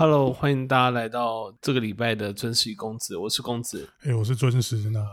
[0.00, 3.86] Hello，欢迎大家来到这个礼拜的尊师公子，我是公子。
[4.00, 4.88] 哎、我是尊师。
[4.88, 5.04] 那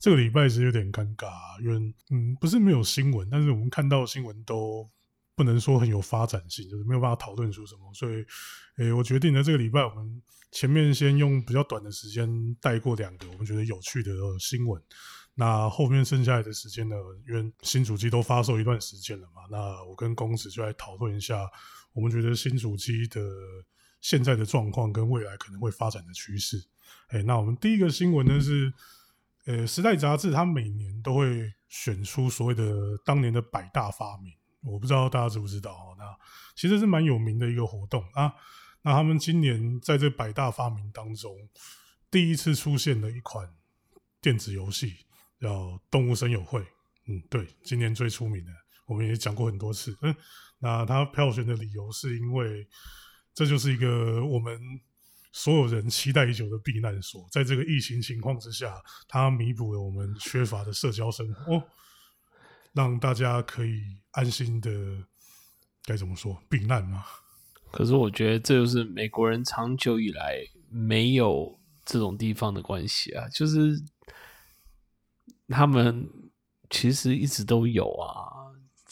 [0.00, 1.30] 这个礼拜是有点尴尬，
[1.62, 1.76] 因为
[2.10, 4.84] 嗯，不是没有新闻，但是我们看到的新闻都
[5.36, 7.82] 不能说很有发展性，就是没有办法讨论出什么。
[7.94, 8.24] 所以，
[8.78, 10.20] 哎、我决定呢，这个礼拜我们
[10.50, 12.28] 前面先用比较短的时间
[12.60, 14.82] 带过两个我们觉得有趣的新闻。
[15.36, 16.96] 那后面剩下来的时间呢，
[17.28, 21.48] 因为新主机都发售一段时间了嘛，那我跟公子就来讨论一下，
[21.92, 23.20] 我们觉得新主机的
[24.02, 26.62] 现在的状况跟未来可能会发展的趋势。
[27.08, 28.70] 哎，那我们第一个新闻呢是，
[29.46, 35.96] 呃，《时代》杂志它每年都会选出所谓的当年的百大发明，我不知道大家知不知道哦。
[35.98, 36.04] 那
[36.54, 38.34] 其实是蛮有名的一个活动啊。
[38.82, 41.34] 那他们今年在这百大发明当中，
[42.10, 43.48] 第一次出现了一款
[44.20, 45.06] 电子游戏，
[45.40, 45.48] 叫
[45.88, 46.60] 《动物森友会》。
[47.06, 48.50] 嗯，对，今年最出名的，
[48.86, 49.96] 我们也讲过很多次。
[50.02, 50.14] 嗯，
[50.58, 52.66] 那他票选的理由是因为
[53.34, 54.60] 这就是一个我们
[55.32, 61.62] 所有人期待已久的避难所，在这个疫情情况之下，它弥补了我们缺乏的社交生活，哦
[62.74, 64.70] 让大家可以安心的
[65.84, 67.04] 该怎么说避难吗？
[67.70, 70.38] 可是我觉得这就是美国人长久以来
[70.70, 73.82] 没有这种地方的关系啊，就是
[75.48, 76.08] 他们
[76.70, 78.41] 其实一直都有啊。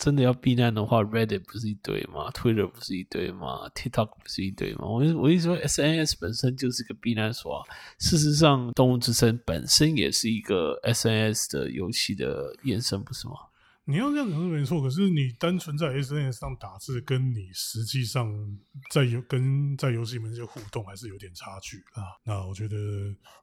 [0.01, 4.87] 真的要避难的话，Reddit 不是一堆吗？Twitter 不是一堆吗？TikTok 不是一堆吗？
[4.87, 7.63] 我我一直说 SNS 本身就是个避难所啊。
[7.99, 13.35] 事实上，《动物之声》本身也是一个 SNS 的游戏的延伸，不是吗？
[13.91, 18.33] 你要这样讲是没错，可是你单纯在 SNS 上打字，跟你实际上
[18.91, 22.05] 在游跟在游戏里面这些互动还是有点差距啊。
[22.25, 22.77] 那我觉得，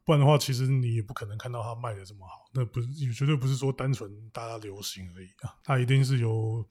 [0.05, 2.45] 不然的话，其实你也不可能看到它卖的这么好。
[2.53, 6.65] 那不是也绝对不是说单纯大家流行而已啊，它一定是有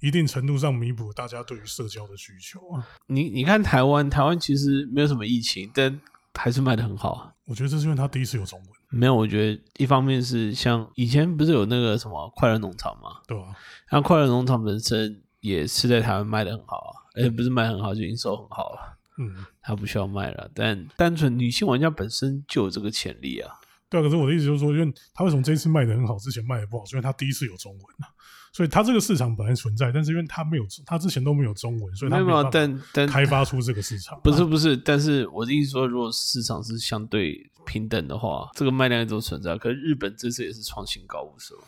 [0.00, 2.86] 一定程度上弥补大家对于社交的需求啊。
[3.06, 6.00] 你你看台湾，台湾其实没有什么疫情，但
[6.34, 7.32] 还是卖的很好啊。
[7.46, 13.22] 我觉得这是因为它第一次有中文，没有，我觉得一方面是像以前不是有那个什么快乐农场吗？
[13.26, 13.54] 对啊、
[13.90, 20.50] 那快乐农场本身也是在台湾卖的很好啊，而且不是卖很好，就营收很好了，嗯，它不需要卖了。
[20.54, 23.54] 但单纯女性玩家本身就有这个潜力啊。
[23.88, 24.02] 对啊。
[24.02, 28.10] 可是我的意思就是说，因为他为什么这一次卖的很好，之前卖的不好，是因为它第一次有中文啊。
[28.52, 34.20] 所以它这个市场本来存在，但是因为它没有，它之前都没有中文，所以没有没有，但但开发出这个市场。
[34.22, 39.56] 不是不是，但是我的意思说，如果市场是相对平等的话，这个卖量都存在。
[39.56, 41.60] 可是日本这次也是创新高，不是吗？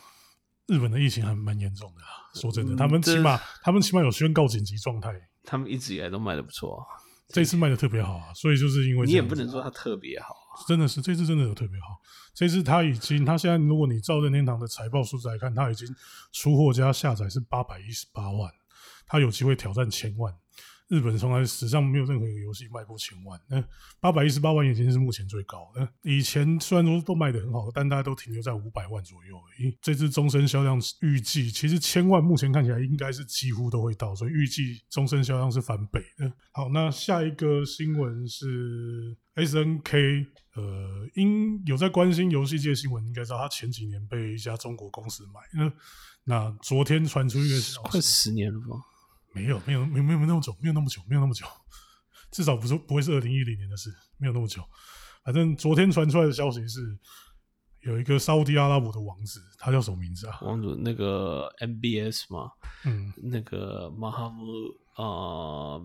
[0.67, 5.11] 日本的疫情还蛮严重的啊，说真的，嗯他们起这码他们起码有宣告紧急状态，
[5.43, 7.02] 他们一直以来都卖的不错啊。
[7.33, 10.61] 这次卖的特别好啊，所以就是因为你也不能说它特别好啊。
[10.67, 11.99] 真的是这次真的有特别好，
[12.31, 15.87] 这次它已经，它现在如果你照任天堂的财报数字来看，它已经
[16.31, 18.51] 出货加下载是八百一十八万，
[19.07, 20.31] 它有机会挑战千万。
[20.93, 23.63] 日本从来史上没有任何一个游戏卖过千万，那
[23.99, 25.89] 八百一十八万已经是目前最高的。
[26.03, 29.75] 以前虽然说都卖的很好，但大家都停留在五百万左右而已。
[29.81, 36.31] 这次终身销量预计其实千万目前看起来应该是几乎都会到，所以预计终身销量是翻倍的。
[36.51, 45.41] 好，那下一个新闻是 S N K，呃，应有在关心游戏界新闻，应该知道他前几年被一家中国公司买。
[45.55, 45.73] 那
[46.25, 48.75] 那昨天传出一个消快，十年了吧？
[49.33, 51.45] 没有，没有，没有，没有那么久，没有那么久，没有那么久，
[52.31, 54.63] 至少不是不会是二零一零年的事，没有那么久。
[55.23, 56.97] 反正昨天传出来的消息是，
[57.81, 60.37] 有一个沙烏地阿拉伯的王子，他叫什么名字啊？
[60.41, 62.51] 王子那个 MBS 嘛，
[62.85, 64.43] 嗯那个马哈姆
[64.95, 65.79] 啊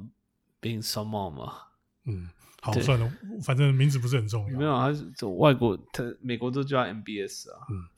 [0.61, 1.55] bin Salman 嘛，
[2.05, 2.29] 嗯，
[2.61, 3.13] 好，算了，
[3.45, 4.59] 反正名字不是很重要。
[4.59, 7.67] 没有，他是走外国，他美国都叫 MBS 啊。
[7.71, 7.89] 嗯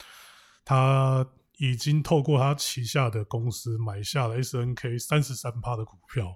[0.62, 1.26] 他
[1.60, 6.34] 已经透过他旗下的公司买下了 SNK 三十三趴的股票。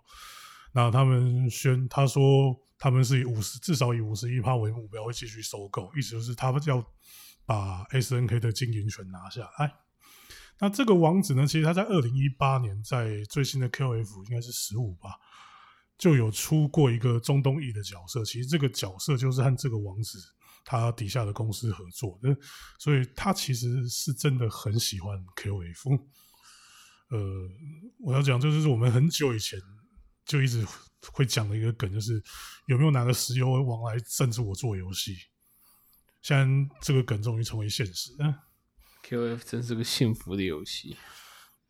[0.72, 6.84] 那他们宣他说他们是以五十至少以五十一趴为目标，会继续收购，意思就是他们要
[7.46, 9.74] 把 SNK 的经营权拿下来。
[10.60, 15.16] 那这个王子呢，其实他在二零一八年在最新的 QF 应该是十五吧，
[15.96, 18.22] 就有出过一个中东裔的角色。
[18.24, 20.18] 其实这个角色就是和这个王子
[20.64, 22.36] 他底下的公司合作的，
[22.78, 26.00] 所以他其实是真的很喜欢 QF。
[27.10, 27.48] 呃，
[28.00, 29.60] 我要讲就是我们很久以前
[30.24, 30.66] 就一直
[31.12, 32.22] 会讲的一个梗，就是
[32.66, 35.16] 有没有哪个石油王来赞助我做游戏？
[36.22, 38.14] 现在这个梗终于成为现实。
[38.18, 38.34] 嗯
[39.06, 40.96] QF 真是个幸福的游戏。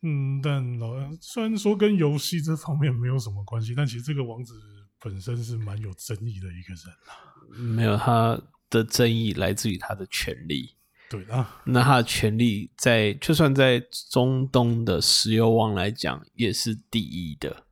[0.03, 4.53] 嗯，但老虽然说跟游戏这方面没有什么关系，但其实这个王子
[5.01, 7.11] 本身是蛮有争议的一个人啊。
[7.59, 8.41] 没有他
[8.75, 10.75] 的争议来自于他的权利。
[11.07, 13.79] 对啊，那他的权利在就算在
[14.09, 17.63] 中东的石油王来讲，也是第一的，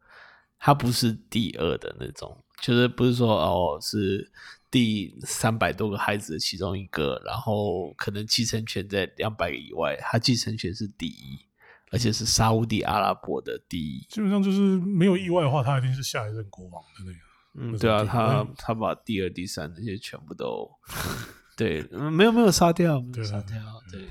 [0.59, 4.31] 他不是第二的那种就是不是说哦是
[4.69, 11.39] 第三百多个孩子的其中一个，然后可能继承权在两百个以外，他继承权是第一，
[11.89, 14.05] 而且是沙乌地阿拉伯的第一。
[14.09, 17.32] 基本上就是没有意外的话，他一定是下一任国王的那个。
[17.55, 20.69] 嗯，对啊，他他把第二、第三那些全部都
[21.55, 23.57] 对，没有没有杀掉，没有杀掉，
[23.91, 24.01] 对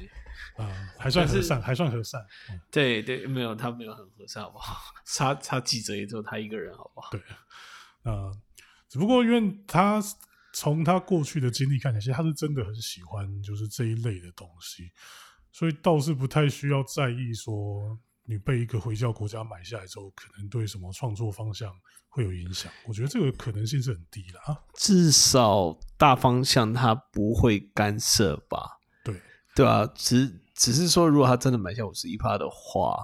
[0.57, 2.25] 啊，还算和善，还算和善。
[2.71, 4.77] 对对，没有他没有很和善，好不好？
[5.05, 7.11] 杀杀记者也只有他一个人，好不好？
[7.11, 7.21] 对
[8.03, 8.31] 啊，
[8.89, 10.01] 只不过因为他
[10.53, 14.91] 从他过去的经历看起来，其实他是真的很喜欢就是这一类的东西，
[15.51, 21.73] 所以倒是不太需要在意说你被一个回教国家买下来之后，可能对什么创作方向。
[22.15, 24.55] 会有影响，我觉得这个可能性是很低的啊。
[24.75, 28.79] 至少大方向它不会干涉吧？
[29.03, 29.19] 对
[29.57, 32.99] 对啊，只只是说，如果他真的买下五十一趴的话，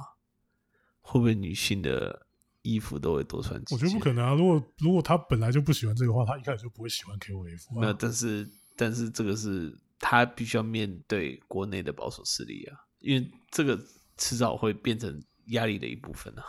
[1.00, 2.26] 会不会女性的
[2.60, 3.74] 衣服都会多穿几？
[3.74, 4.34] 我觉得不可能啊。
[4.34, 7.80] 如果如果他本来就不喜欢这个话，他一开始就不会喜欢 KOF。
[7.80, 13.82] 那但是但是这个是他必须要面对国内的保守势力啊，因为这个
[14.18, 16.44] 迟早会变成压力的一部分啊。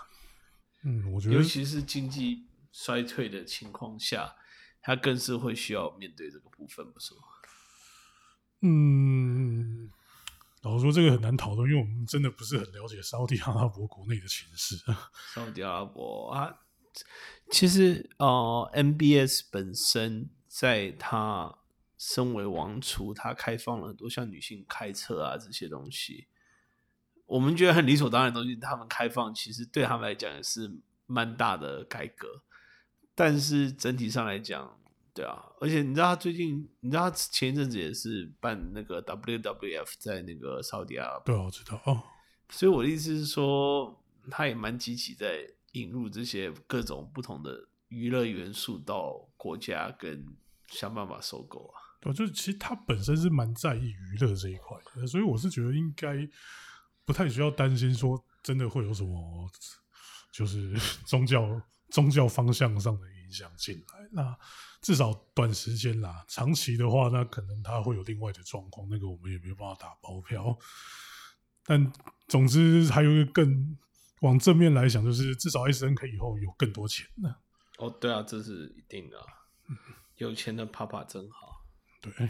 [0.84, 2.50] 嗯，我觉得尤其是经济。
[2.72, 4.36] 衰退的情况下，
[4.80, 7.22] 他更是会需要面对这个部分，不是吗？
[8.62, 9.90] 嗯，
[10.62, 14.78] 老实说，这个很难讨论，因为我们真的不是很了解沙特阿拉伯国内的情势。
[15.34, 16.60] 沙特阿拉伯啊，
[17.50, 21.58] 其实呃，MBS 本身在他
[21.98, 26.28] 身为王储，他开放了很多像女性开车啊这些东西，
[27.30, 30.70] 我们觉得很理所当然的东西，他们开放，其实对他们来讲也是
[31.06, 32.28] 蛮大的改革。
[33.14, 34.80] 但是整体上来讲，
[35.14, 42.02] 对啊，而且你知道他最近，你知道他前一阵子也是办那个 WWF 在那个沙特阿拉伯，对，我知道哦。
[42.50, 50.26] 所以我的意思是说，他也蛮积极在引入这些各种不同的娱乐元素到国家，跟
[50.68, 51.78] 想办法收购啊。
[52.02, 56.28] 对，就是其实他本身是蛮在意娱乐这一块，所以我是觉得应该
[57.10, 59.50] 不太需要担心说真的会有什么，
[60.32, 60.78] 就是
[61.08, 61.60] 宗教。
[61.92, 64.38] 宗教方向上的影响进来，那
[64.80, 70.56] 至少短时间啦，长期的话，那可能它会有另外的状况，那个我们也没有办法打包票。
[71.66, 71.92] 但
[72.28, 73.76] 总之，还有一个更
[74.22, 77.36] 往正面来想，就是至少 S N K 以后有更多钱呢。
[77.80, 79.18] 哦，对啊，这是一定的，
[80.18, 81.66] 有钱的爸爸真好。
[82.04, 82.30] 对，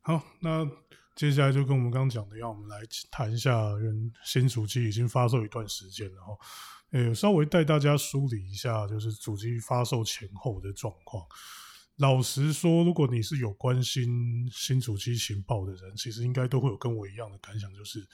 [0.00, 0.68] 好，那
[1.18, 2.78] 接下来就跟我们刚刚讲的一样，我们来
[3.10, 3.52] 谈一下，
[4.24, 6.38] 新主机已经发售一段时间了哈。
[6.90, 11.26] 呃，稍微带大家梳理一下，就是主机发售前后的状况。
[11.96, 18.06] 老实说，如果你是有关心新主机情报的人，其实应该都会有跟我一样的感想，就是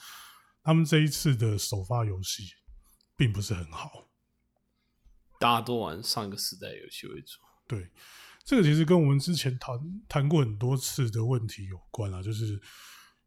[0.62, 2.44] 他们这一次的首发游戏
[3.18, 4.08] 并不是很好。
[5.38, 7.38] 大家都玩上一个时代游戏为主。
[7.68, 7.90] 对，
[8.46, 9.78] 这个其实跟我们之前谈
[10.08, 12.58] 谈过很多次的问题有关啊，就是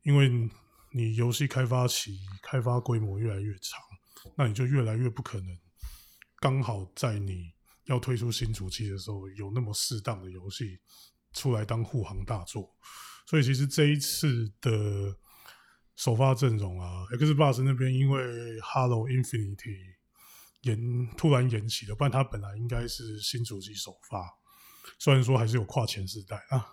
[0.07, 0.49] 因为
[0.91, 3.81] 你游戏开发期、开发规模越来越长。
[4.35, 5.57] 那你就越来越不可能
[6.39, 7.53] 刚好在你
[7.85, 10.79] 要推出新主机的时候有那么适当的游戏
[11.33, 12.75] 出来当护航大作，
[13.25, 15.17] 所以其实这一次的
[15.95, 18.21] 首发阵容啊，Xbox 那边因为
[18.59, 19.95] Halo Infinity
[20.61, 24.29] 延突然延期了，不然它本来应该是新主机首发，
[24.99, 26.65] 虽然说还是有跨前世代啊，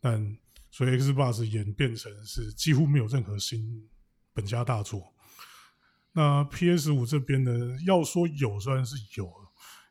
[0.00, 0.38] 但
[0.70, 3.88] 所以 Xbox 演变成是几乎没有任何新
[4.32, 5.14] 本家大作。
[6.12, 7.52] 那 PS 五这边呢，
[7.86, 9.32] 要说有，虽然是有，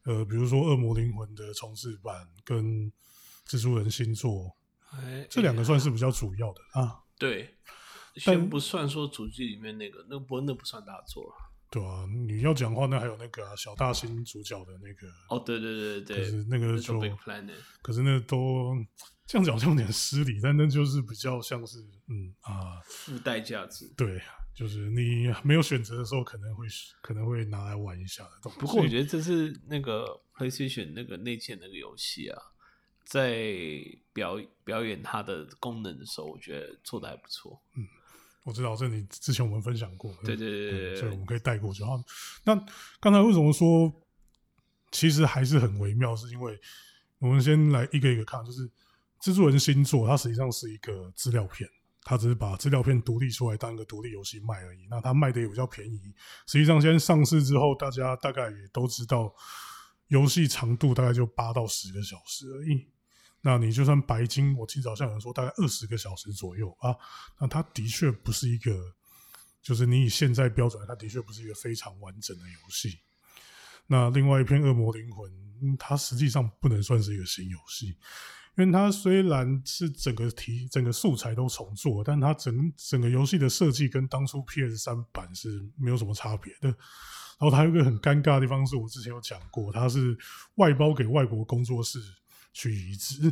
[0.04, 2.92] 呃，比如说《恶魔灵魂》的重置版跟
[3.48, 4.56] 《蜘蛛人新作》，
[5.30, 7.00] 这两个算是比较主要的啊。
[7.18, 7.56] 对，
[8.16, 11.34] 先不算说主机里面那个，那不那不算大作
[11.70, 15.08] 对啊，你要讲话，那还有那个小大新主角的那个。
[15.30, 16.18] 哦，对对对对。
[16.18, 17.00] 可是那个就，
[17.82, 18.74] 可是那都
[19.28, 23.94] 这样讲，像有点失礼，但那就是比较像是，嗯啊，附带价值。
[23.96, 24.22] 对。
[24.56, 26.66] 就是你没有选择的时候，可能会
[27.04, 28.58] 可能会拿来玩一下的东西。
[28.58, 32.42] 不过我觉得这是那个 PlayStation 那个内建那个游戏啊，
[33.06, 33.54] 在
[34.14, 37.62] 表表演它的功能的时候，我觉得做的还不错。
[37.76, 37.86] 嗯，
[38.46, 41.84] 我知道这你之前我们分享过，对对对对，所以我们可以带过去。
[41.84, 42.04] 好，
[42.44, 42.56] 那
[43.00, 43.94] 刚才为什么说
[44.90, 46.16] 其实还是很微妙？
[46.16, 46.60] 是因为
[47.20, 48.68] 我们先来一个一个看，就是
[49.22, 51.70] 蜘蛛人新作，它实际上是一个资料片。
[52.10, 56.00] 它只是把资料片独立出来当一个独立游戏卖而已，那它卖的也比较便宜。
[56.46, 59.30] 实际上，现在上市之后，大家大概也都知道，
[60.08, 62.88] 游戏长度大概就八到十个小时而已。
[63.42, 66.96] 那你就算白金，我记得好像有人说大概二十个小时左右啊。
[67.42, 68.72] 那它的确不是一个，
[69.62, 73.00] 就是你以现在标准，它的确不是一个非常完整的游戏。
[73.86, 75.30] 那另外一篇《恶魔灵魂》，
[75.78, 77.98] 它实际上不能算是一个新游戏，
[78.58, 86.68] 因为它虽然是整个题、整个素材都重做，但它整整个游戏的设计跟当初 PS 三版是没有什么差别的。
[87.40, 90.18] 然后它有一个很尴尬的地方，是我之前有讲过，它是
[90.56, 92.00] 外包给外国工作室
[92.52, 93.32] 去移植。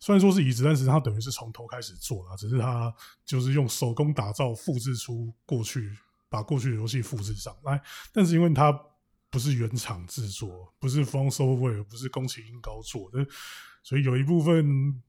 [0.00, 2.92] 虽然说是移植，但是它等于是从头开始做了，只是它
[3.24, 5.96] 就是用手工打造、复制出过去，
[6.28, 7.80] 把过去的游戏复制上来。
[8.12, 8.76] 但是因为它
[9.30, 13.24] 不是原厂制作，不是 From Software，不是宫崎英高做的，
[13.86, 15.00] 所以有一部分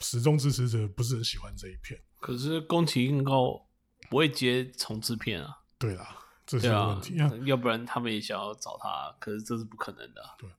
[0.00, 1.98] 始终支持者不是很喜欢这一片。
[2.20, 3.66] 可是宫崎英高
[4.10, 5.62] 不会接重制片啊？
[5.78, 10.22] 对啦，这是问题啊，要不然他们也想要找他，可是这是不可能的。
[10.38, 10.50] 对，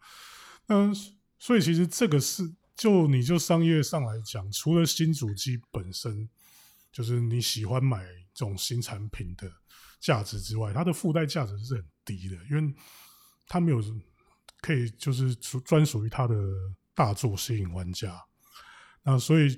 [0.69, 0.95] 嗯，
[1.37, 2.55] 所以其实这个是。
[2.79, 6.29] 就你就商业上来讲，除了新主机本身
[6.93, 9.51] 就是你喜欢买这种新产品的
[9.99, 12.73] 价值之外，它的附带价值是很低的，因为
[13.49, 13.83] 它没有
[14.61, 16.33] 可以就是专属于它的
[16.99, 18.25] 大作吸引玩家。
[19.03, 19.57] 那所以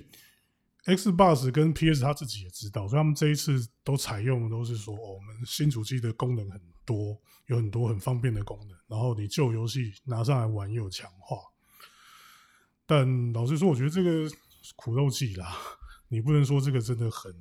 [0.84, 11.36] Xbox 跟 PS 他自己也知道，所以他们这一次都采用的都是说，我们新主机的功能很多，有很多很方便的功能，然后你旧游戏拿上来玩又有强化。
[12.86, 14.30] 但老实说，我觉得这个
[14.76, 15.58] 苦肉计啦，
[16.06, 17.34] 你不能说这个真的很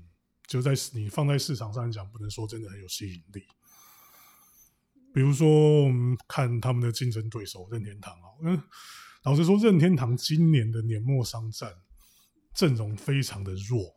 [0.47, 3.45] 就在你放在市场上讲，不能说真的很有吸引力。
[5.13, 8.63] 比如说，我们看他们的竞争对手任天堂啊，嗯，
[9.23, 11.71] 老实说，任天堂今年的年末商战
[12.55, 13.95] 阵容非常的弱，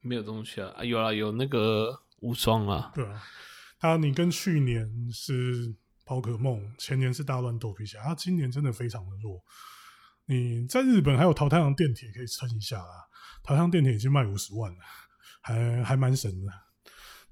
[0.00, 3.22] 没有东西啊，有啊，有那个无双啊，对啊，
[3.78, 5.72] 他你跟去年是
[6.04, 9.40] 宝可梦，前年是大乱斗比起来，他今年真的非常的弱。
[10.24, 13.06] 你在日本还有淘太郎电铁可以撑一下啊，
[13.44, 14.78] 桃太郎电铁已经卖五十万了，
[15.42, 16.52] 还还蛮神的。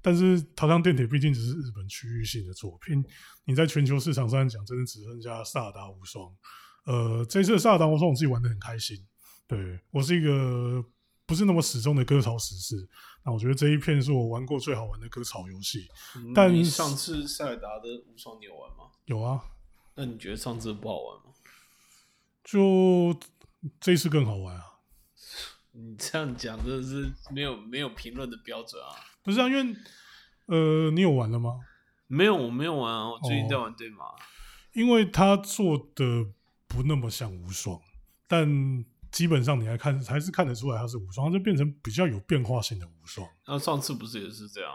[0.01, 3.03] 但是淘太郎电铁毕竟只是日本区域性的作品，
[3.43, 6.33] 你在全球市场上讲，真的只剩下萨达无双。
[6.85, 9.05] 呃，这次萨达无双我自己玩的很开心，
[9.47, 10.83] 对我是一个
[11.25, 12.87] 不是那么始终的割草史诗。
[13.23, 15.87] 那我觉得这一片是我玩过最好玩的割草游戏。
[16.33, 18.91] 但上次塞尔达的无双你有玩吗？
[19.05, 19.43] 有啊。
[19.95, 21.33] 那你觉得上次不好玩吗？
[22.43, 23.19] 就
[23.79, 24.63] 这次更好玩啊！
[25.73, 28.93] 你这样讲真的是没有没有评论的标准啊！
[29.23, 29.75] 不是啊，因为
[30.45, 31.61] 呃，你有玩了吗？
[32.05, 33.09] 没有，我没有玩啊。
[33.09, 34.05] 我最近在玩对吗？
[34.73, 36.27] 因为他做的
[36.67, 37.79] 不那么像无双，
[38.27, 43.27] 但基本上你还看还是看得出来它是无双，就变成比较有变化性的无双。
[43.47, 44.71] 那上次不是也是这样？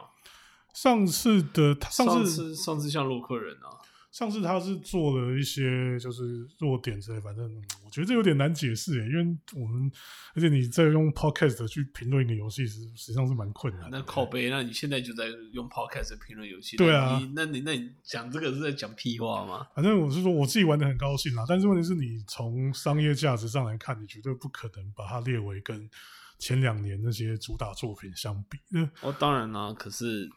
[0.73, 3.80] 上次的上次上次像洛克人啊。
[4.11, 7.45] 上次他是做了一些就是弱点之类，反正
[7.85, 9.91] 我觉得这有点难解释诶，因为我们
[10.35, 13.89] 而且你在用 podcast 去评论一个游戏，实实际上是蛮困难。
[13.89, 16.77] 那靠背，那你现在就在用 podcast 评论游戏？
[16.77, 19.65] 对啊，那你那你讲这个是在讲屁话吗？
[19.77, 25.89] 反正我是说我自己玩的很高兴啦，但是问题是你从商业价值上来看，你绝对不可能把它列为跟
[26.37, 28.59] 前两年那些主打作品相比。
[28.71, 30.29] 那哦，当然啦，可是。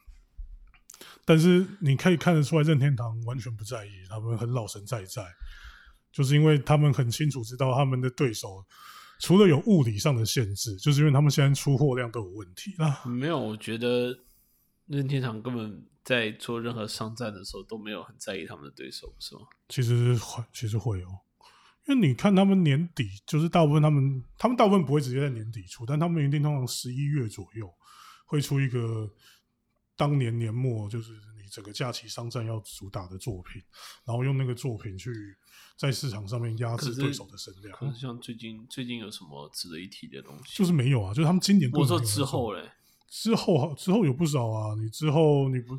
[1.26, 5.24] 但是你可以看得出来，任天堂完全不在意，他们很老神在在，
[6.12, 8.64] 就是因为他们很清楚知道他们的对手
[9.20, 13.04] 除了有物理上的限制，就是因为他们现在出货量都有问题啦。
[13.06, 14.20] 没有，我觉得
[14.88, 19.42] 任天堂根本在做任何商战的时候都没有很在意他们的对手，是吗？
[19.70, 21.20] 其实会，其实会哦，
[21.88, 27.74] 因为你看他们年底，就是大部分他们，他们大部分不会直接在年底出，但他们一定通常十一月左右
[28.26, 29.10] 会出一个。
[29.96, 33.62] 当年年末就是你整个假期商战要主打的作品，
[34.06, 35.12] 然后用那个作品去
[35.78, 37.78] 在市场上面压制对手的声量。
[37.78, 40.58] 可是像最近最近有什么值得一提的东西？
[40.58, 41.70] 就是没有啊，就是他们今年。
[41.72, 42.72] 我说之后嘞，
[43.08, 44.74] 之后之后有不少啊。
[44.76, 45.78] 你之后你不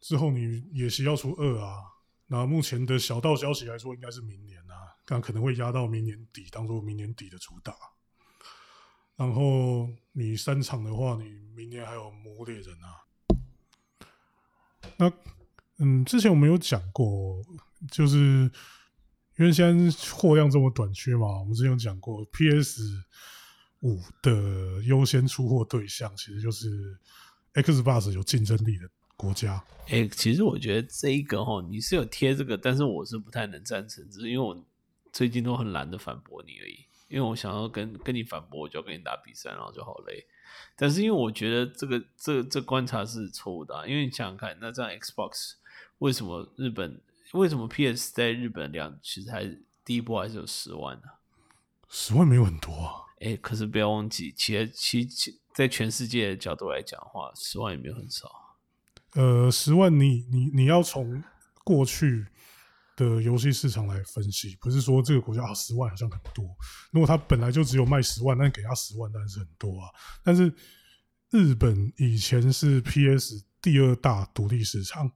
[0.00, 1.76] 之后你也是要出二啊。
[2.26, 7.72] 那目前的小道消息来说，应该是明年啊，但可能会压到明年底，当做明年底的主打。
[9.14, 13.04] 然后你三场的话，你明年还有魔猎人啊。
[14.96, 15.12] 那
[15.78, 17.42] 嗯，之前我们有讲过，
[17.90, 18.16] 就是
[19.38, 22.82] 因为现在货量这么短缺嘛，我们之前有讲过，PS
[23.80, 26.96] 五的优先出货对象其实就是
[27.54, 29.64] Xbox 有竞争力的国家。
[29.88, 34.64] 哎，其实我觉得这一个哈，你是有贴这个，但是我是不太能赞成，只是因为我
[35.12, 36.86] 最近都很懒得反驳你而已。
[37.08, 40.24] 因为我想要跟跟你反驳，我就要跟你打比赛，然后就好累。
[40.76, 45.52] 但是因为我觉得这个这这观察是错误的，因为你想想看，那这样 Xbox
[45.98, 47.00] 为什么日本
[47.32, 49.44] 为什么 PS 在日本量其实还
[49.84, 51.04] 第一波还是有十万呢？
[51.88, 52.92] 十万没有很多啊。
[53.20, 58.58] 哎，可是不要忘记，其实其其在全世界的角度来讲的话，十万也没有很少。
[59.14, 61.22] 呃，十万你你你要从
[61.62, 62.26] 过去
[62.96, 66.44] 的游戏市场来分析，不是说这个国家啊十万好像很多，
[66.90, 69.88] 如果他本来就只有卖十万，那给他十万当然是很多啊。
[70.22, 70.52] 但是
[71.30, 75.10] 日本以前是 PS 第二大独立市场，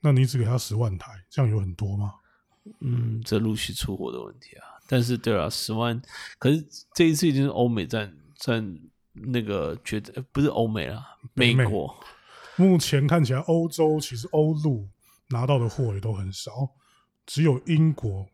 [0.00, 2.14] 那你只给他十万台，这样有很多吗？
[2.80, 4.66] 嗯，这陆续出货的问题啊。
[4.88, 6.00] 但是对啊，十万，
[6.38, 8.78] 可是这一次已经是欧美占占
[9.12, 11.02] 那个觉得不是欧美了，
[11.34, 11.94] 美美国。
[12.56, 14.88] 目前看起来，欧洲其实欧陆
[15.28, 16.50] 拿到的货也都很少，
[17.26, 18.26] 只有英国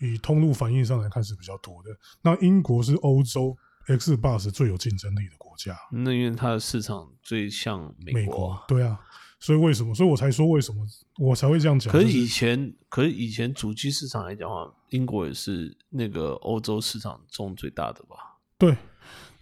[0.00, 1.90] 以通路反应上来看是比较多的。
[2.22, 3.56] 那英国是欧洲
[3.86, 9.00] X Bus 最有竞争力的国家，那因为它的市场最像美美国国对啊，
[9.40, 9.94] 所以为什么？
[9.94, 10.86] 所以我才说为什么
[11.18, 11.90] 我才会这样讲。
[11.92, 18.16] 可是就是以前，可是以前主机市场来讲的话，英国也是那个欧洲市场中最大的吧？
[18.58, 18.76] 对，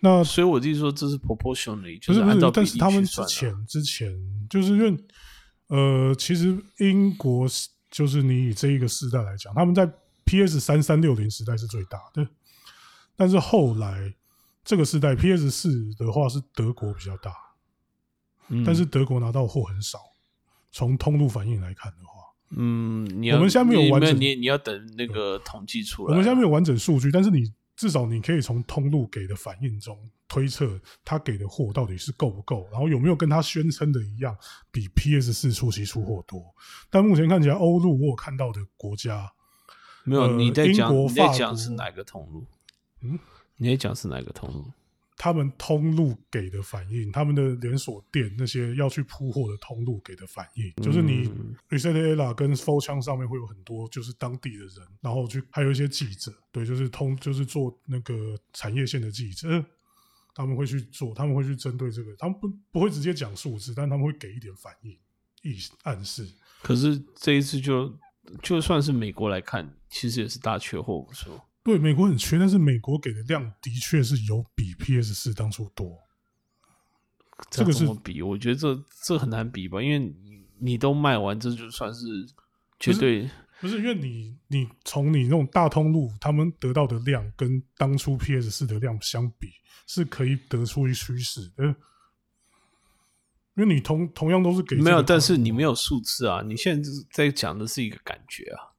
[0.00, 4.96] 那所以我就说这是 proportionally，就是按照，比例但是他们之去算的前之前就是因为
[5.68, 9.90] 呃，其实英国是就是你以这一个世代来讲，他们在
[10.24, 12.26] PS 三三六零时代是最大的，
[13.16, 14.14] 但是后来
[14.64, 17.32] 这个世代 PS 四的话是德国比较大，
[18.48, 19.98] 嗯但是德国拿到货很少。
[20.72, 22.20] 从通路反应来看的话，
[22.50, 26.10] 嗯，我们现在没有完整你你要等那个统计出来。
[26.10, 34.36] 我们现在没有完整数据，但是你至少你可以从通路给的反应中推测他给的货到底是够不够，然后有没有跟他宣称的一样，
[34.70, 36.42] 比 PS 四初期出货多。
[36.90, 39.30] 但目前看起来，欧陆我有看到的国家，
[40.04, 42.46] 没有呃你在讲你在讲是哪个通路？
[43.02, 43.18] 嗯，
[43.56, 44.72] 你在讲是哪个通路？
[45.16, 59.64] 他们通路给的反应，他们的连锁店那些要去铺货的通路给的反应，就是你嗯 Resetera 跟 f o 枪上面会有很多就是当地的人，然后去还有一些记者，对，就是通就是做那个产业线的记者，
[60.34, 64.92] 他们会去做，他们会去针对这个，他们不不会直接讲数字，但他们会给一点反应
[65.42, 66.28] 意暗示。
[66.62, 67.98] 可是这一次就
[68.42, 71.40] 就算是美国来看，其实也是大缺货，不是吗？
[71.66, 75.98] 对，美国很缺，但是美国给的量的确是有比 PS 四当初多。
[77.50, 78.22] 这个怎是么比？
[78.22, 82.06] 我觉得这这很难比吧，因为你你都卖完，这就算是
[82.78, 83.28] 绝对
[83.60, 89.48] 不是因为你，你从你那种大通路，他们得到的量跟当初 PS 四的量相比，
[89.88, 91.64] 是可以得出一趋势的。
[93.56, 96.42] 因为你同同样都是给这个没有，但是你没有数字啊！
[96.46, 98.75] 你现在在讲的是一个感觉啊。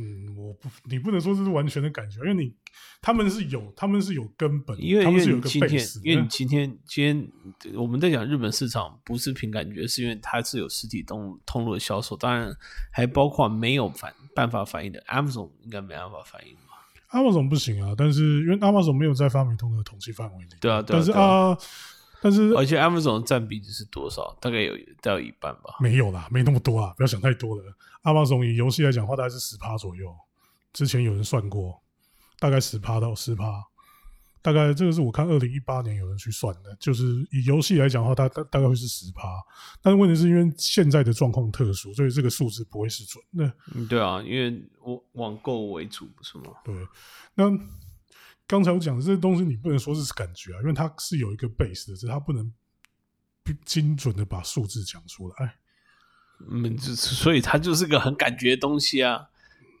[0.00, 2.54] 嗯，我不，你不能说这是完全的感觉，因为你
[3.02, 12.54] 他们是有，他们是有根本，因为他们是有一个为你今天 base，，因为你今天今天我们在讲日本市场，不是凭感觉，是因为它是有实体通通路的销售，当然
[12.92, 16.62] 还包括没有反办法反应的 Amazon 应该没办法反应吧
[17.10, 21.26] ？Amazon 不行啊，但是因为 Amazon 没有在发明通的统计范围里，对啊对啊但是对啊。
[21.26, 21.58] 啊，
[22.20, 24.36] 但是而且 Amazon 的占比是多少？
[24.40, 25.76] 大概有大概有一半吧。
[25.80, 27.62] 没有啦，没那么多啦，不要想太多了。
[28.02, 30.14] Amazon 以游戏来讲的话，大概是十趴左右。
[30.72, 31.80] 之前有人算过，
[32.38, 33.64] 大概十趴到十趴，
[34.42, 39.28] 大概这个是我看二零一八年有人去算的，就是以游戏来讲的话，它大大概会是十趴。
[39.82, 43.52] 但是问题是因为现在的状况特殊，所以这个数字不会是准的。
[43.74, 46.52] 嗯，对啊，因为我网购为主，不是吗？
[46.64, 46.74] 对，
[47.34, 47.50] 那
[48.48, 52.50] 刚才我讲的这些东西，你不能说是感觉啊，因为它是有一个 base 的，只是它不能
[53.64, 55.56] 精准的把数字讲出来。
[56.50, 59.28] 嗯，就所以它就是个很感觉的东西啊。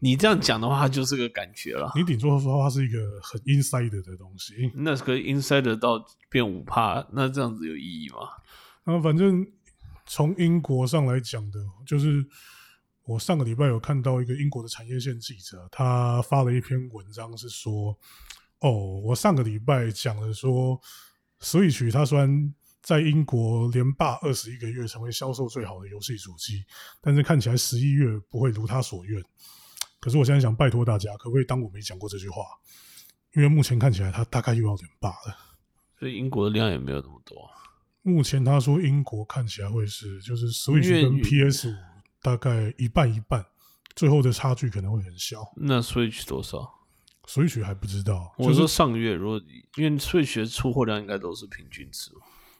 [0.00, 1.90] 你这样讲的话，它就是个感觉了。
[1.96, 4.70] 你顶多说它是一个很 inside 的东西。
[4.74, 8.18] 那个 insider 到变五帕，那这样子有意义吗？
[8.84, 9.44] 那反正
[10.06, 12.24] 从英国上来讲的，就是
[13.04, 17.98] 我上个礼拜有看到一个英国的产业线记者，他发了一篇文章，是说，
[18.60, 20.80] 哦，我上个礼拜讲了说
[21.40, 26.64] ，Switch 它虽然在英国连霸二十一个月，成为销售最好的游戏主机，
[27.00, 29.22] 但是看起来十一月不会如他所愿。
[30.00, 32.42] 可是我现在想拜托大家，可不可以当我没讲过这句话？
[33.34, 35.36] 因为目前看起来它大概又要连霸了。
[35.98, 37.50] 所以英国的量也没有那么多。
[38.02, 41.74] 目前他说英国看起来会是就是 Switch 跟 PS 五
[42.22, 43.44] 大概一半一半，
[43.94, 45.42] 最后的差距可能会很小。
[45.56, 46.77] 那 Switch 多少？
[47.28, 49.38] Switch 还不知道，我说就是上个月，如果
[49.76, 52.10] 因为 Switch 的出货量应该都是平均值。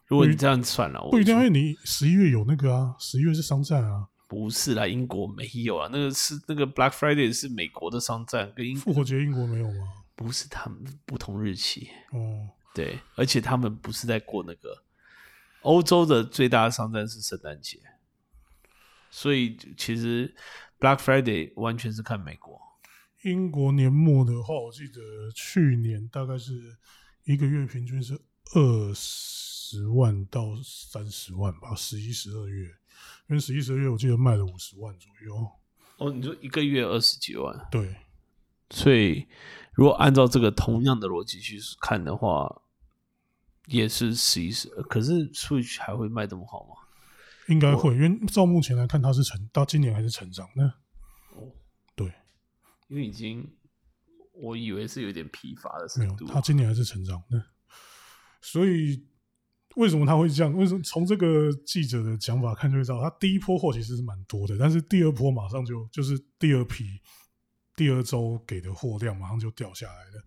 [0.07, 9.89] 如果你这样算了，不一定，因为你十一月有那个啊，十一月是商战啊，不是啦，英国没有啊，那个是那个 Black Friday 是美国的商战，跟英复活节英国没有吗？
[10.15, 11.89] 不是他们不同日期。
[12.13, 14.83] 哦，对，而且他们不是在过那个
[15.63, 17.79] 欧洲的最大的商战是圣诞节，
[19.11, 20.35] 所以其实
[20.79, 22.61] Black Friday 完全是看美国。
[23.31, 26.77] 英国年末的话，我记得去年大概是
[27.25, 28.19] 一个月平均是
[28.55, 32.67] 二十万到三十万吧，十一、十二月，
[33.29, 35.51] 因为十一、十二月我记得卖了五十万左右。
[35.99, 37.97] 哦，你说一个月二十几万，对，
[38.71, 39.27] 所以
[39.73, 42.63] 如果按照这个同样的逻辑去看的话，
[43.67, 44.69] 也是十一十。
[44.89, 46.89] 可是 Switch 还会卖这么好吗？
[47.49, 50.63] 应该会，因为照目前来看，它是成到今年还是成长的。
[50.65, 50.75] 哦，对，
[52.89, 53.49] 因为已经
[54.33, 57.43] 我以为是有点疲乏的程度，，它今年还是成长的。
[58.41, 59.05] 所以
[59.77, 60.53] 为什么他会这样？
[60.55, 66.85] 为什么从这个记者的讲法看就会知道，他第一波货其实是蛮多的，但是第二波马上就就是第二批
[67.77, 70.25] 第二周给的货量马上就掉下来了。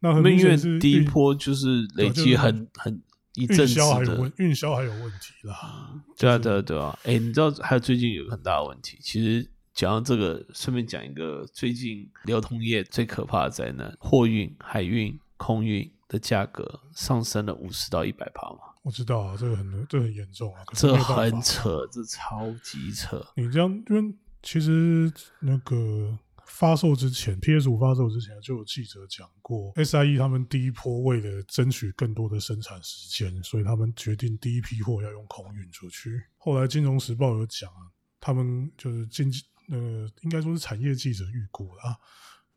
[0.00, 3.02] 那很那因为明显是第一波就是累积很很
[3.34, 6.04] 一阵运子的销还有问，运销还有问题啦。
[6.16, 6.98] 对啊，对啊，对啊。
[7.04, 23.20] 哎，你知道还有最近有个很大的问题，其实讲到这个，顺便讲一个最近流通业最可怕的灾难：货运、海运、空运的价格上升了五十到一百趴嘛，我知道啊，这个很这个很严重啊，这很扯，这超级扯。
[23.34, 36.22] 你这样，因为其实那个发售之前，PS 五发售之前就有记者讲过，SIE 他们第一波为了争取更多的生产时间，所以他们决定第一批货要用空运出去。
[36.36, 41.96] 后来《金融时报》有讲啊，他们就是经济呃，应该说是产业记者预估啊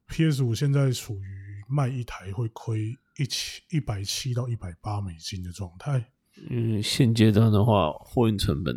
[0.07, 6.11] ，PS 五现在处于卖一台会亏一七一百七到一百八美金的状态。
[6.49, 8.75] 嗯，现阶段的话，货运成本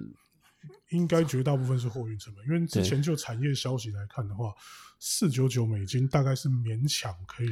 [0.91, 4.55] 应该绝大部分是货运成本，因为之前就产业消息来看的话，
[4.99, 7.49] 四九九美金大概是勉强可以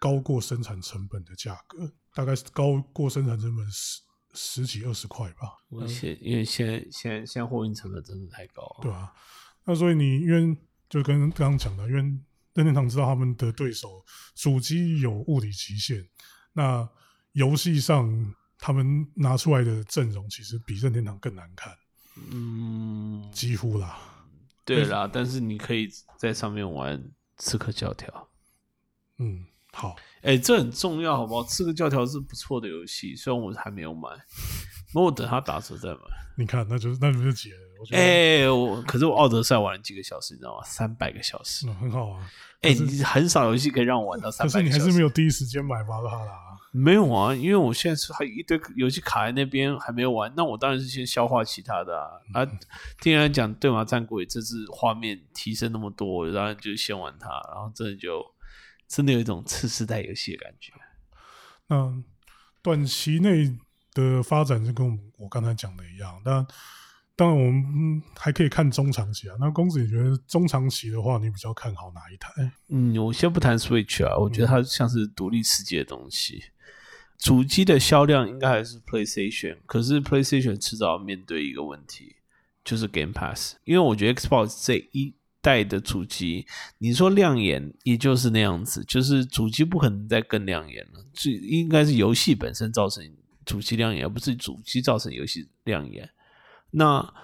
[0.00, 4.00] 高过生产成本的价格，大概是高过生产成本十
[4.34, 9.14] 十几二十块吧，而且因为现在现在现在货运成本真的太高了，对吧、
[9.64, 10.56] 那所以你因为
[10.88, 12.00] 就跟刚刚讲的，因为
[12.54, 16.06] 任天堂知道他们的对手主机有物理极限，
[16.52, 16.88] 那
[17.32, 21.74] 游戏上他们拿出来的阵容其实比任天堂更难看，
[22.30, 23.98] 嗯，几乎啦。
[24.64, 26.98] 对啦，但是你可以在上面玩
[27.36, 28.08] 《刺客教条》。
[29.18, 31.42] 嗯，好，哎、这很重要，好不好？
[31.46, 34.08] 《刺客教条》是不错的游戏，虽然我还没有买，
[34.94, 36.00] 那我等它打折再买。
[36.38, 37.73] 你看，那就是那不就解了？
[37.84, 40.64] 我觉得、哎、我可是我奥德赛玩了几个小时，你知道吗？
[40.64, 41.66] 三百个小时。
[41.68, 42.30] 嗯很好啊。
[42.62, 44.78] 哎、你很少游戏可以让我玩到三可是你还。
[44.78, 46.32] 是没有第一时间买巴拉哈啦。
[46.72, 52.08] 没有啊，因为我现在是还一堆游戏卡在那边还没有玩，那我当然是先消化其他的啊。
[52.32, 52.44] 啊，
[53.02, 58.24] 听人家讲《对马战鬼》这次画面提升那么多，我当然就先玩它，然后真的就
[58.88, 60.72] 真的有一种次世代游戏的感觉。
[61.66, 62.02] 那
[62.62, 63.56] 短期内
[63.92, 66.44] 的发展就跟我我刚才讲的一样，但
[67.16, 69.36] 当然我们嗯还可以看中长期啊。
[69.38, 72.52] 那公子，你觉得中长期的话，你比较看好哪一台？
[72.68, 76.44] 嗯，我先不谈 Switch 啊，我觉得它像是独立世界的东西。
[77.16, 82.16] 主机的销量应该还是 PlayStation，可是 PlayStation 迟早要面对一个问题，
[82.64, 83.54] 就是 Game Pass。
[83.64, 86.46] 因为我觉得 Xbox 这一代的主机，
[86.78, 93.08] 你说亮眼，也就是那样子，就是主机不可能再更亮眼了，这应该是游戏本身造成
[93.46, 96.10] 主机亮眼，而不是主机造成游戏亮眼。
[96.76, 97.14] 那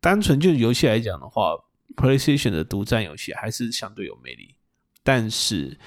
[0.00, 1.52] 单纯就游戏来讲的话
[1.96, 4.54] ，PlayStation 的独占游戏还是相对有魅力，
[5.02, 5.78] 但是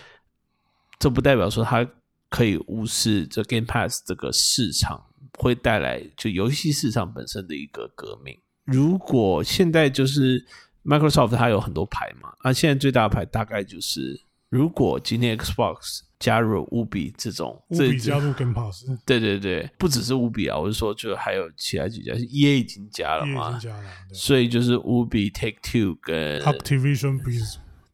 [1.00, 1.88] 这不代表说它
[2.30, 5.04] 可以无视这 Game Pass 这个市场
[5.38, 8.38] 会带来就游戏市场本身的一个革命。
[8.66, 10.46] 如果现在就是
[10.84, 23.52] Microsoft 它有很多牌嘛，啊，现在最大的牌大概就是如果今天 Xbox 加入五比这种，务这比加入 Game Pass， 对对对，不只是五比啊，我是说就还有其他几家，EA 已经加了嘛。
[23.58, 23.90] 经，加了。
[24.14, 27.22] 所以就是五比 Take Two 跟 Activision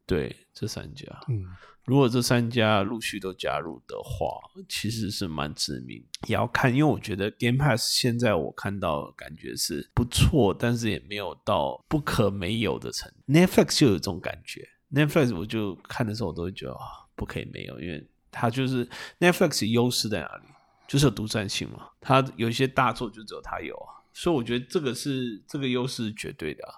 [0.08, 1.46] 对这三家，嗯，
[1.84, 6.04] 如果这三家陆续都加入的话，其实是蛮致命。
[6.28, 13.32] 也要看，因为我觉得 Game Pass 现在我看到感觉是不错，但是也没有到不可没有的程度。
[13.32, 18.88] Netflix 就有这种感觉，Netflix 我就看的时候我都会觉得啊，不可以没有，因为它就是
[19.20, 20.44] Netflix 优势在哪里？
[20.88, 26.74] 就是有独占性嘛，它有一些大作就只有它有啊，所以我觉得这个是这个优势是绝对的、啊。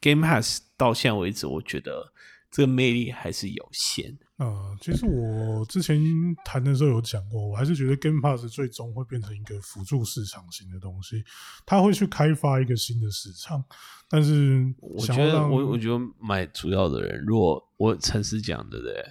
[0.00, 2.12] Game Pass 到现在为止，我觉得
[2.50, 4.18] 这个魅力还是有限。
[4.38, 6.02] 呃，其实我之前
[6.44, 11.22] 谈的时候有讲过，我还是觉得 Game Pass 最终会变成一个辅助市场型的东西，
[11.64, 13.64] 它会去开发一个新的市场，
[14.08, 19.04] 但是我觉得我我觉得买主要的人，如果我诚实讲，对不对？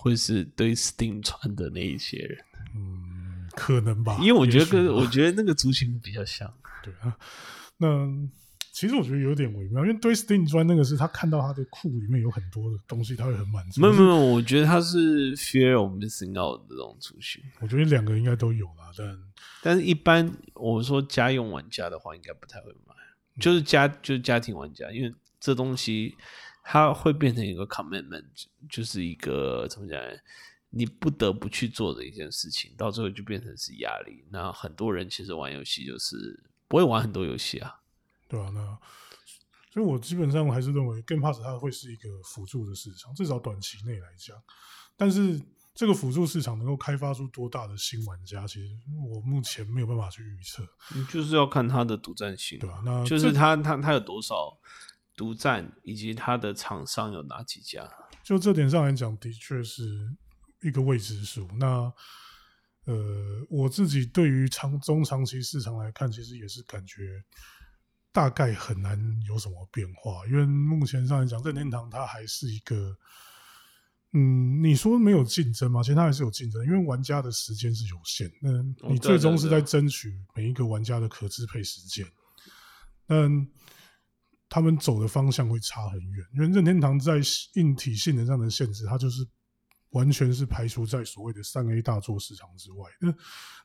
[0.00, 2.38] 会是对 Steam 穿的那一些人，
[2.76, 6.48] 嗯，可能吧，因为我觉得跟我觉得那个族群比较像。
[6.84, 7.16] 对啊，
[7.78, 8.06] 那
[8.72, 13.80] 其实我觉得有点微妙，因为对 Steam 专那个是他看到他的库里面有很多的东西，他会很满足。
[13.80, 19.18] 没有没有，我觉得他是 fear of missing out 的这种族群，我觉得两个应该都有啦，但
[19.60, 22.94] 但是一般我说家用玩家的话，应该不太会买，
[23.40, 26.16] 就是家就是家庭玩家，因为这东西
[26.70, 28.26] 它会变成一个 commitment，
[28.68, 29.98] 就是一个怎么讲？
[30.68, 34.22] 你不得不去做的一件事情，到最后就变成是压力。
[34.28, 37.80] 那很多人其实玩游戏就是不会玩很多游戏啊，
[38.28, 38.60] 对啊，那
[39.72, 44.36] 所以我基本上还是认为 Game Pass 它会是一个辅助的市场，至少短期内来讲。
[44.94, 45.40] 但是
[45.74, 48.76] 这个辅助市场能够开发出多大的新玩家，其实
[49.10, 50.68] 我目前没有办法去预测。
[50.94, 52.82] 你就是要看它的独占性，对吧？
[52.84, 54.54] 那就是它它它有多少
[55.18, 57.86] 独占，以及它的厂商有哪几家。
[58.22, 60.16] 就这点上来讲，的确是。
[60.60, 61.48] 一个未知数。
[61.56, 61.66] 那
[62.86, 67.22] 呃，我自己对于长中长期市场来看，其实也是感觉
[68.10, 72.96] 大概很难有什么变化，因为目前上来讲，任天堂它还是一个，
[74.14, 75.80] 嗯，你说没有竞争吗？
[75.80, 78.28] 其实它还是有竞争，因为玩家的时间是有限。
[78.42, 78.50] 那
[78.88, 82.04] 你最终是在争取每一个玩家的可支配时间。
[83.10, 83.48] 嗯，
[84.48, 87.20] 他们走的方向会差很远，因为任天堂在
[87.54, 89.26] 硬体性能上的限制，它就是。
[89.92, 92.90] 完全是排除在所谓的三 A 大作市场之外。
[93.00, 93.14] 那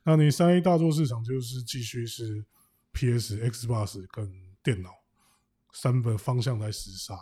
[0.04, 2.46] 那你三 A 大作市场就是继续是
[2.94, 4.32] PS、Xbox 跟
[4.64, 4.90] 电脑
[5.74, 7.14] 三个方向在厮杀。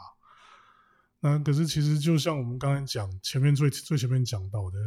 [1.20, 4.78] 那可是其实就像我们刚才讲前面最最前面讲到的，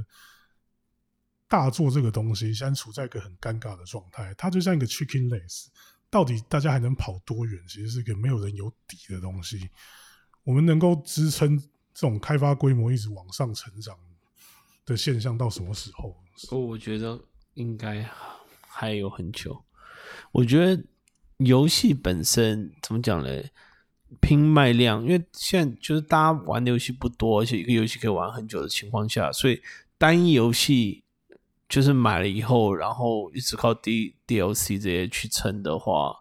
[1.49, 5.67] 大作这个东西现在处在一个很尴尬的状态，它就像一个 chicken race，
[6.14, 7.61] 到底大家还能跑多远？
[7.66, 9.68] 其实是个没有人有底的东西。
[10.44, 11.61] 我们能够支撑。
[11.96, 13.96] 这种开发规模一直往上成长
[14.85, 16.12] 的现象到什么时候？
[16.50, 17.16] 哦，我觉得
[17.55, 18.05] 应该
[18.66, 19.64] 还有很久。
[20.33, 20.85] 我觉得
[21.37, 23.44] 游戏本身怎么讲呢？
[24.20, 29.62] 拼卖量，因为现在就是大家玩的游戏不多，而且一个游戏可以玩很久的情况下，所以
[29.96, 31.04] 单一游戏
[31.68, 36.14] 就是买了以后，然后一直靠 D DLC 这些去撑的话，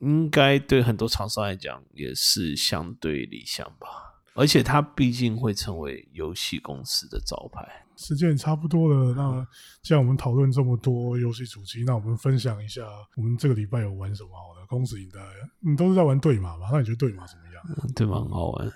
[0.00, 3.88] 应该对很多厂商来讲也是相对理想吧。
[4.34, 7.66] 而且它毕竟会成为游戏公司的招牌。
[7.96, 9.46] 时间也差不多了，那
[9.80, 12.82] 既然我们讨论这么多游戏主机，那我们分享一下
[13.16, 14.66] 我们这个礼拜有玩什么好的。
[14.66, 15.20] 公子赢的，
[15.60, 16.68] 你都是在玩对马嘛？
[16.70, 17.92] 那你觉得对马怎么样？
[17.94, 18.72] 对马很好玩，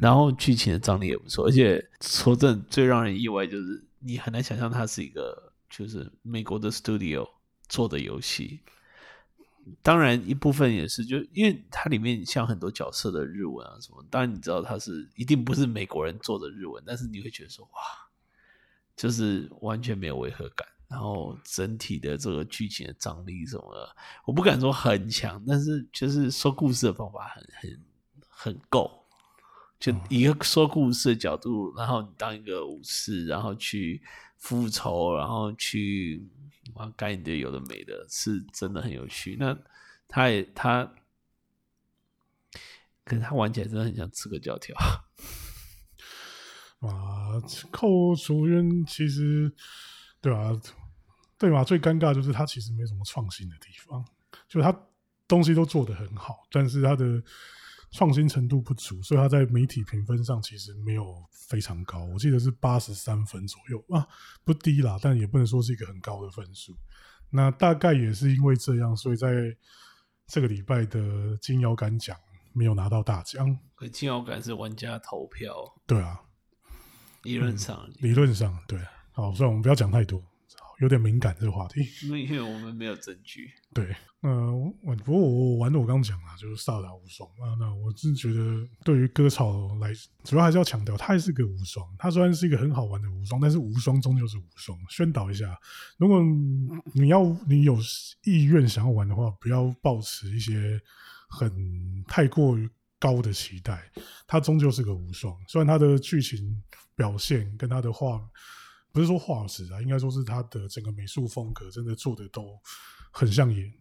[0.00, 1.44] 然后剧情的张力也不错。
[1.46, 7.28] 而且说真的，最让人意外就是你很难想象它是一个就是美国的 studio
[7.68, 8.60] 做的游戏。
[9.80, 17.80] 当然，一部分也是，就因为它里面像很多角色的日文啊什么，当然你知道它是一定不是美国人做的日文，但是你会觉得说哇，
[18.96, 27.80] 就是完全没有违和感，然后整体的这个剧情的张力什么的，我不敢说很强，但是就是说故事的方法很很
[28.28, 29.01] 很够，
[29.82, 34.00] 就一个说故事的角度，然后你当一个武士，然后去
[34.38, 36.24] 复仇，然后去。
[36.74, 39.36] 啊，该你的有的没的，是真的很有趣。
[39.38, 39.58] 那
[40.06, 40.84] 他也他，
[43.04, 44.74] 可是他玩起来真的很像刺客教条。
[46.78, 47.42] 啊，
[47.72, 49.52] 扣除冤其实
[50.20, 50.52] 对吧？
[51.36, 51.64] 对吧？
[51.64, 54.02] 最尴尬就是他其实没什么创新的地方，
[54.48, 54.72] 就他
[55.26, 57.20] 东西都做得很好，但是他的。
[57.92, 62.04] 创新程度不足，所以他在媒体评分上其实没有非常高。
[62.06, 64.08] 我记得是八十三分左右啊，
[64.42, 66.74] 不低啦，但也不能说是一个很高的分数。
[67.30, 69.56] 那大概也是因为这样，所以在
[70.26, 72.16] 这个礼拜的金摇杆奖
[72.52, 73.58] 没有拿到大奖。
[73.92, 75.54] 金摇杆是玩家投票，
[75.86, 76.20] 对啊，
[77.22, 78.80] 理论上，理论上对。
[79.14, 80.22] 好，算了，我们不要讲太多。
[80.82, 83.48] 有点敏感这个话题， 因为我们没有证据。
[83.72, 87.54] 对，呃，我不过我玩的我刚刚讲了，就是萨达无双啊。
[87.58, 89.92] 那我是觉得，对于割草来，
[90.24, 91.86] 主要还是要强调，它还是个无双。
[91.96, 94.76] 它虽然是一个很好玩的无双，但是无双终究是无双。
[94.90, 95.56] 宣导一下，
[95.98, 96.20] 如果
[96.94, 97.78] 你要你有
[98.24, 100.80] 意愿想要玩的话，不要抱持一些
[101.28, 102.68] 很太过于
[102.98, 103.88] 高的期待。
[104.26, 106.60] 它终究是个无双，虽然它的剧情
[106.96, 108.20] 表现跟它的画。
[108.92, 112.58] 不是说画质啊，应该说是他的整个美术风格真的做的都
[113.10, 113.72] 很像也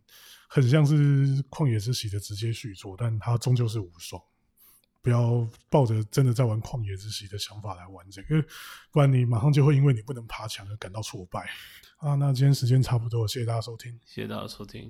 [0.47, 0.95] 很像是
[1.49, 4.21] 《旷野之息》的直接续作，但他终究是无双。
[5.03, 8.41] 不要抱着真的在玩《旷野之息》的想法来玩这个，
[8.91, 11.49] 不然你马上就会因为你不能爬墙而感到挫败。
[11.97, 14.89] 啊，那今天时间差不多，谢谢大家收听，谢谢大家收听。